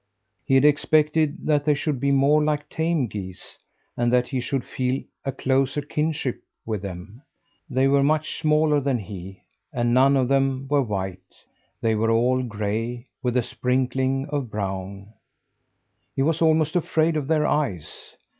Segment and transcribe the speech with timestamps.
[0.43, 3.59] He had expected that they should be more like tame geese,
[3.95, 7.21] and that he should feel a closer kinship with them.
[7.69, 11.19] They were much smaller than he, and none of them were white.
[11.81, 15.13] They were all gray with a sprinkling of brown.
[16.15, 18.15] He was almost afraid of their eyes.